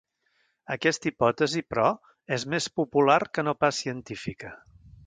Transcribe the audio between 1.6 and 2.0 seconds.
però,